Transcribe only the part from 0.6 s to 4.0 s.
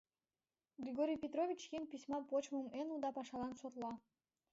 Григорий Петрович еҥ письма почмым эн уда пашалан шотла.